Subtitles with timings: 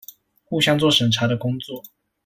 [0.43, 1.83] 互相做審查的工作